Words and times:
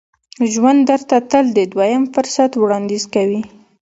ژوند 0.53 0.79
درته 0.89 1.17
تل 1.31 1.45
د 1.57 1.59
دوهم 1.73 2.03
فرصت 2.13 2.51
وړاندیز 2.55 3.03
کوي. 3.13 3.41